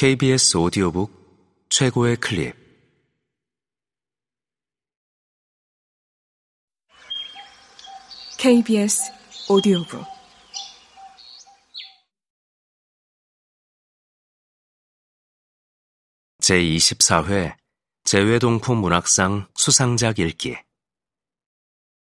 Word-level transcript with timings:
KBS 0.00 0.56
오디오북 0.56 1.68
최고의 1.68 2.16
클립. 2.16 2.56
KBS 8.38 9.12
오디오북. 9.50 10.02
제24회 16.40 17.58
재외동포 18.04 18.74
문학상 18.76 19.48
수상작 19.54 20.18
읽기. 20.18 20.56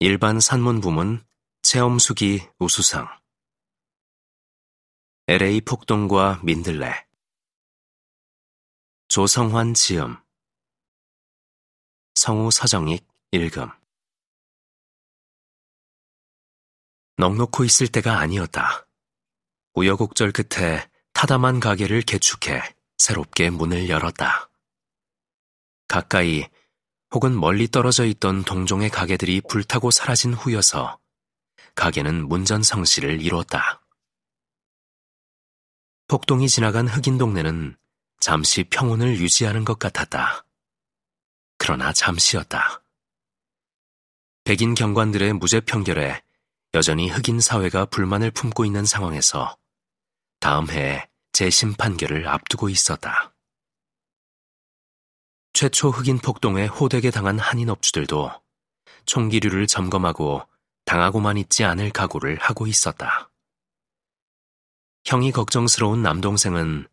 일반 0.00 0.38
산문 0.38 0.82
부문 0.82 1.24
체험수기 1.62 2.46
우수상. 2.58 3.08
LA 5.28 5.62
폭동과 5.62 6.40
민들레 6.44 7.09
조성환 9.10 9.74
지음 9.74 10.16
성우 12.14 12.52
서정익 12.52 13.04
읽음 13.32 13.68
넉넉고 17.16 17.64
있을 17.64 17.88
때가 17.88 18.20
아니었다. 18.20 18.86
우여곡절 19.74 20.30
끝에 20.30 20.88
타담한 21.12 21.58
가게를 21.58 22.02
개축해 22.02 22.62
새롭게 22.98 23.50
문을 23.50 23.88
열었다. 23.88 24.48
가까이 25.88 26.46
혹은 27.12 27.36
멀리 27.36 27.66
떨어져 27.66 28.04
있던 28.04 28.44
동종의 28.44 28.90
가게들이 28.90 29.40
불타고 29.40 29.90
사라진 29.90 30.34
후여서 30.34 31.00
가게는 31.74 32.28
문전성시를 32.28 33.22
이뤘다. 33.22 33.82
폭동이 36.06 36.48
지나간 36.48 36.86
흑인 36.86 37.18
동네는 37.18 37.76
잠시 38.20 38.64
평온을 38.64 39.18
유지하는 39.18 39.64
것 39.64 39.78
같았다. 39.78 40.44
그러나 41.56 41.92
잠시였다. 41.92 42.82
백인 44.44 44.74
경관들의 44.74 45.32
무죄 45.34 45.60
편결에 45.60 46.22
여전히 46.74 47.08
흑인 47.08 47.40
사회가 47.40 47.86
불만을 47.86 48.30
품고 48.30 48.64
있는 48.66 48.84
상황에서 48.84 49.56
다음 50.38 50.70
해에 50.70 51.08
재심 51.32 51.74
판결을 51.74 52.28
앞두고 52.28 52.68
있었다. 52.68 53.32
최초 55.54 55.88
흑인 55.90 56.18
폭동에 56.18 56.66
호되게 56.66 57.10
당한 57.10 57.38
한인 57.38 57.70
업주들도 57.70 58.30
총기류를 59.06 59.66
점검하고 59.66 60.46
당하고만 60.84 61.38
있지 61.38 61.64
않을 61.64 61.90
각오를 61.90 62.38
하고 62.38 62.66
있었다. 62.66 63.30
형이 65.04 65.32
걱정스러운 65.32 66.02
남동생은 66.02 66.86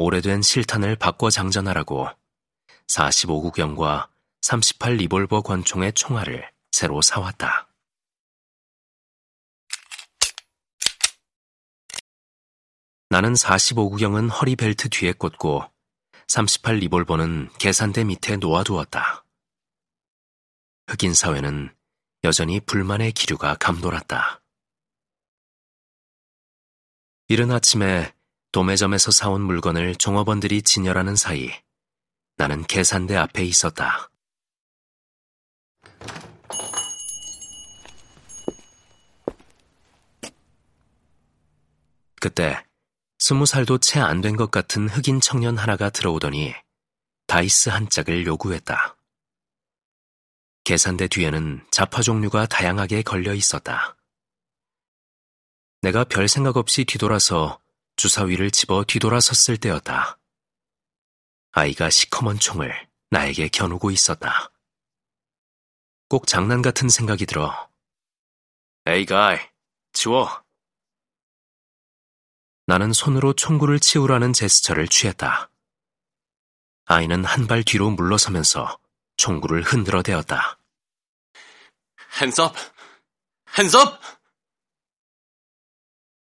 오래된 0.00 0.42
실탄을 0.42 0.96
바꿔 0.96 1.30
장전하라고 1.30 2.08
45구경과 2.86 4.08
38 4.40 4.94
리볼버 4.96 5.42
권총의 5.42 5.92
총알을 5.92 6.50
새로 6.72 7.02
사왔다. 7.02 7.68
나는 13.10 13.34
45구경은 13.34 14.30
허리 14.30 14.56
벨트 14.56 14.88
뒤에 14.88 15.12
꽂고 15.12 15.64
38 16.28 16.76
리볼버는 16.76 17.50
계산대 17.58 18.04
밑에 18.04 18.36
놓아두었다. 18.36 19.24
흑인 20.86 21.12
사회는 21.12 21.74
여전히 22.22 22.60
불만의 22.60 23.12
기류가 23.12 23.56
감돌았다. 23.56 24.40
이른 27.28 27.50
아침에 27.50 28.12
도매점에서 28.52 29.10
사온 29.12 29.42
물건을 29.42 29.94
종업원들이 29.94 30.62
진열하는 30.62 31.14
사이 31.16 31.50
나는 32.36 32.64
계산대 32.64 33.16
앞에 33.16 33.44
있었다. 33.44 34.10
그때 42.20 42.64
스무 43.18 43.46
살도 43.46 43.78
채 43.78 44.00
안 44.00 44.20
된 44.20 44.36
것 44.36 44.50
같은 44.50 44.88
흑인 44.88 45.20
청년 45.20 45.56
하나가 45.56 45.90
들어오더니 45.90 46.54
다이스 47.26 47.68
한 47.68 47.88
짝을 47.88 48.26
요구했다. 48.26 48.96
계산대 50.64 51.08
뒤에는 51.08 51.66
자파 51.70 52.02
종류가 52.02 52.46
다양하게 52.46 53.02
걸려 53.02 53.34
있었다. 53.34 53.96
내가 55.82 56.04
별 56.04 56.28
생각 56.28 56.56
없이 56.56 56.84
뒤돌아서 56.84 57.58
주사위를 58.04 58.50
집어 58.50 58.82
뒤돌아섰을 58.82 59.58
때였다. 59.58 60.18
아이가 61.52 61.90
시커먼 61.90 62.38
총을 62.38 62.88
나에게 63.10 63.48
겨누고 63.48 63.90
있었다. 63.90 64.50
꼭 66.08 66.26
장난 66.26 66.62
같은 66.62 66.88
생각이 66.88 67.26
들어. 67.26 67.68
에이 68.86 69.04
가이, 69.04 69.38
지워. 69.92 70.42
나는 72.64 72.94
손으로 72.94 73.34
총구를 73.34 73.78
치우라는 73.78 74.32
제스처를 74.32 74.88
취했다. 74.88 75.50
아이는 76.86 77.22
한 77.26 77.46
발 77.46 77.62
뒤로 77.62 77.90
물러서면서 77.90 78.80
총구를 79.18 79.60
흔들어 79.62 80.02
대었다. 80.02 80.58
Hands 82.18 82.40
up! 82.40 82.56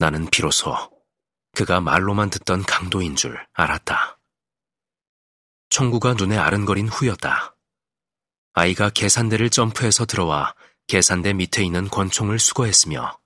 나는 0.00 0.26
비로소 0.30 0.97
그가 1.58 1.80
말로만 1.80 2.30
듣던 2.30 2.62
강도인 2.62 3.16
줄 3.16 3.44
알았다. 3.52 4.20
총구가 5.70 6.14
눈에 6.14 6.38
아른거린 6.38 6.86
후였다. 6.86 7.56
아이가 8.52 8.90
계산대를 8.90 9.50
점프해서 9.50 10.06
들어와 10.06 10.54
계산대 10.86 11.32
밑에 11.32 11.64
있는 11.64 11.88
권총을 11.88 12.38
수거했으며 12.38 13.18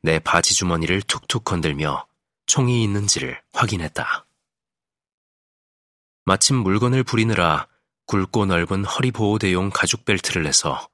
내 0.00 0.20
바지 0.20 0.54
주머니를 0.54 1.02
툭툭 1.02 1.42
건들며 1.42 2.06
총이 2.46 2.84
있는지를 2.84 3.42
확인했다. 3.52 4.28
마침 6.24 6.58
물건을 6.58 7.02
부리느라 7.02 7.66
굵고 8.06 8.46
넓은 8.46 8.84
허리 8.84 9.10
보호대용 9.10 9.70
가죽 9.70 10.04
벨트를 10.04 10.44
내서 10.44 10.88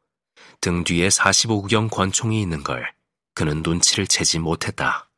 등 0.63 0.85
뒤에 0.85 1.09
45구경 1.09 1.91
권총이 1.91 2.41
있는 2.41 2.63
걸 2.63 2.91
그는 3.35 3.63
눈치를 3.63 4.07
채지 4.07 4.39
못했다. 4.39 5.12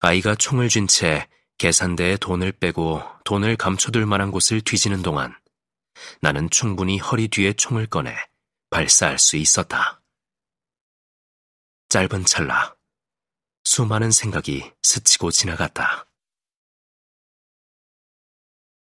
아이가 0.00 0.34
총을 0.34 0.68
쥔 0.68 0.86
채 0.86 1.28
계산대에 1.58 2.16
돈을 2.16 2.52
빼고 2.52 3.02
돈을 3.24 3.56
감춰둘 3.56 4.06
만한 4.06 4.30
곳을 4.30 4.62
뒤지는 4.62 5.02
동안 5.02 5.36
나는 6.22 6.48
충분히 6.48 6.98
허리 6.98 7.28
뒤에 7.28 7.52
총을 7.52 7.86
꺼내 7.86 8.16
발사할 8.70 9.18
수 9.18 9.36
있었다. 9.36 10.00
짧은 11.90 12.24
찰나 12.24 12.74
수많은 13.64 14.10
생각이 14.10 14.72
스치고 14.82 15.30
지나갔다. 15.30 16.06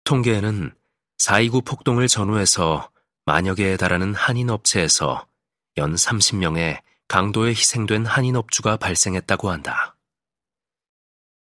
통계에는 0.04 0.76
4.29 1.18 1.66
폭동을 1.66 2.08
전후해서 2.08 2.92
만여 3.26 3.56
개에 3.56 3.76
달하는 3.76 4.14
한인 4.14 4.52
업체에서 4.52 5.28
연 5.78 5.96
30명의 5.96 6.82
강도에 7.08 7.50
희생된 7.50 8.06
한인 8.06 8.36
업주가 8.36 8.78
발생했다고 8.78 9.50
한다. 9.50 9.97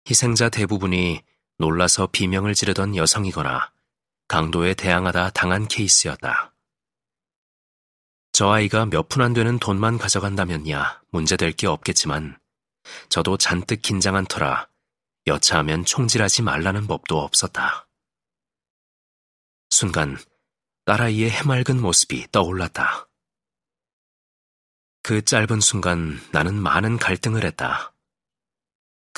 희생자 0.09 0.49
대부분이 0.49 1.21
놀라서 1.57 2.07
비명을 2.07 2.53
지르던 2.53 2.95
여성이거나 2.95 3.71
강도에 4.27 4.73
대항하다 4.73 5.31
당한 5.31 5.67
케이스였다. 5.67 6.53
저 8.31 8.49
아이가 8.49 8.85
몇 8.85 9.09
푼 9.09 9.21
안 9.21 9.33
되는 9.33 9.59
돈만 9.59 9.97
가져간다면야 9.97 11.01
문제될 11.11 11.51
게 11.51 11.67
없겠지만 11.67 12.39
저도 13.09 13.37
잔뜩 13.37 13.81
긴장한 13.81 14.25
터라 14.25 14.67
여차하면 15.27 15.85
총질하지 15.85 16.41
말라는 16.41 16.87
법도 16.87 17.19
없었다. 17.19 17.87
순간 19.69 20.17
딸아이의 20.85 21.29
해맑은 21.29 21.79
모습이 21.79 22.27
떠올랐다. 22.31 23.07
그 25.03 25.23
짧은 25.23 25.59
순간 25.59 26.19
나는 26.31 26.55
많은 26.61 26.97
갈등을 26.97 27.43
했다. 27.45 27.90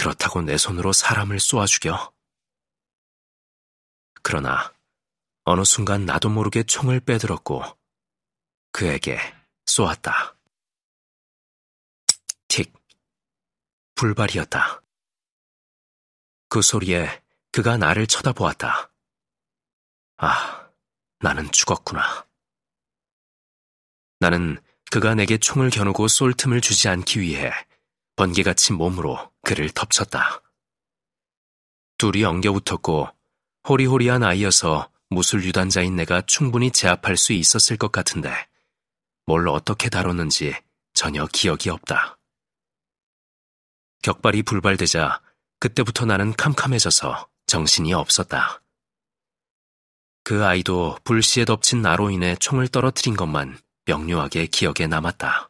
그렇다고 0.03 0.41
내 0.41 0.57
손으로 0.57 0.91
사람을 0.91 1.39
쏘아 1.39 1.65
죽여? 1.65 2.13
그러나 4.21 4.73
어느 5.45 5.63
순간 5.63 6.05
나도 6.05 6.27
모르게 6.27 6.63
총을 6.63 6.99
빼들었고 6.99 7.63
그에게 8.73 9.17
쏘았다. 9.65 10.35
틱. 12.49 12.73
불발이었다. 13.95 14.81
그 16.49 16.61
소리에 16.61 17.23
그가 17.53 17.77
나를 17.77 18.05
쳐다보았다. 18.05 18.91
아, 20.17 20.69
나는 21.19 21.49
죽었구나. 21.49 22.27
나는 24.19 24.61
그가 24.91 25.15
내게 25.15 25.37
총을 25.37 25.69
겨누고 25.69 26.09
쏠 26.09 26.33
틈을 26.33 26.59
주지 26.59 26.89
않기 26.89 27.21
위해 27.21 27.53
번개같이 28.17 28.73
몸으로 28.73 29.32
그를 29.43 29.69
덮쳤다. 29.69 30.41
둘이 31.97 32.23
엉겨붙었고 32.23 33.07
호리호리한 33.69 34.23
아이여서 34.23 34.89
무술 35.09 35.43
유단자인 35.43 35.95
내가 35.95 36.21
충분히 36.21 36.71
제압할 36.71 37.17
수 37.17 37.33
있었을 37.33 37.77
것 37.77 37.91
같은데 37.91 38.33
뭘 39.25 39.47
어떻게 39.47 39.89
다뤘는지 39.89 40.55
전혀 40.93 41.27
기억이 41.27 41.69
없다. 41.69 42.17
격발이 44.01 44.43
불발되자 44.43 45.21
그때부터 45.59 46.05
나는 46.05 46.33
캄캄해져서 46.33 47.29
정신이 47.47 47.93
없었다. 47.93 48.61
그 50.23 50.45
아이도 50.45 50.97
불시에 51.03 51.45
덮친 51.45 51.81
나로 51.81 52.09
인해 52.09 52.35
총을 52.37 52.69
떨어뜨린 52.69 53.15
것만 53.15 53.59
명료하게 53.85 54.47
기억에 54.47 54.87
남았다. 54.87 55.49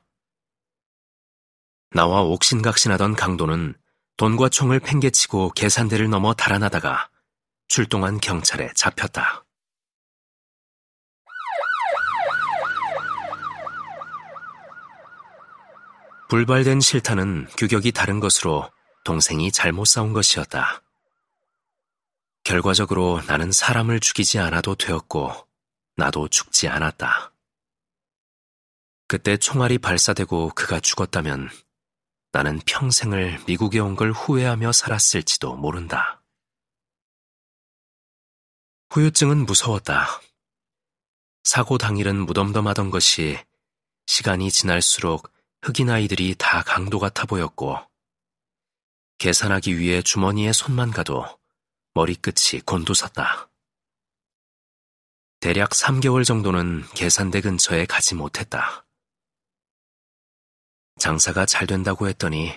나와 1.92 2.22
옥신각신하던 2.22 3.16
강도는 3.16 3.76
돈과 4.18 4.50
총을 4.50 4.80
팽개치고 4.80 5.52
계산대를 5.52 6.10
넘어 6.10 6.34
달아나다가 6.34 7.10
출동한 7.68 8.20
경찰에 8.20 8.72
잡혔다. 8.76 9.44
불발된 16.30 16.80
실타는 16.80 17.48
규격이 17.58 17.92
다른 17.92 18.20
것으로 18.20 18.72
동생이 19.04 19.52
잘못 19.52 19.86
싸운 19.86 20.14
것이었다. 20.14 20.82
결과적으로 22.44 23.22
나는 23.28 23.52
사람을 23.52 24.00
죽이지 24.00 24.40
않아도 24.40 24.76
되었고, 24.76 25.32
나도 25.96 26.28
죽지 26.28 26.68
않았다. 26.68 27.34
그때 29.08 29.38
총알이 29.38 29.78
발사되고 29.78 30.50
그가 30.56 30.80
죽었다면 30.80 31.50
나는 32.34 32.60
평생을 32.66 33.44
미국에 33.46 33.78
온 33.80 33.96
걸 33.96 34.12
후회하며 34.12 34.72
살았을지도 34.72 35.56
모른다. 35.56 36.24
후유증은 38.90 39.46
무서웠다. 39.46 40.08
사고 41.44 41.78
당일은 41.78 42.26
무덤덤하던 42.26 42.90
것이 42.90 43.38
시간이 44.08 44.50
지날수록 44.50 45.32
흑인 45.62 45.92
아이들이 45.92 46.34
다 46.36 46.64
강도 46.64 46.98
같아 46.98 47.26
보였고, 47.26 47.78
계산하기 49.20 49.78
위해 49.78 50.02
주머니에 50.02 50.54
손만 50.54 50.90
가도 50.90 51.26
머리끝이 51.94 52.62
곤두섰다. 52.66 53.52
대략 55.40 55.70
3개월 55.70 56.26
정도는 56.26 56.84
계산대 56.96 57.42
근처에 57.42 57.86
가지 57.86 58.16
못했다. 58.16 58.88
장사가 61.04 61.46
잘 61.46 61.68
된다고 61.68 62.08
했더니 62.08 62.54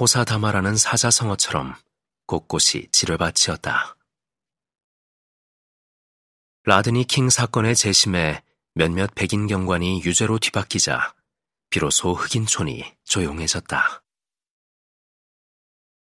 호사다마라는 0.00 0.74
사자성어처럼 0.74 1.74
곳곳이 2.26 2.88
지뢰밭이었다. 2.92 3.98
라드니 6.64 7.04
킹 7.04 7.28
사건의 7.28 7.76
재심에 7.76 8.42
몇몇 8.72 9.14
백인 9.14 9.46
경관이 9.46 10.00
유죄로 10.02 10.38
뒤바뀌자 10.38 11.14
비로소 11.68 12.14
흑인촌이 12.14 12.90
조용해졌다. 13.04 14.03